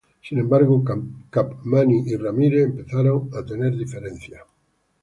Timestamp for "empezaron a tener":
2.65-3.77